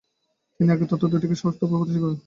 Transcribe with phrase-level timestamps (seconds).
[0.59, 2.17] তিনি আগের তত্ত্ব দুটিকে আরো শক্তভাবে প্রতিষ্ঠা করেন।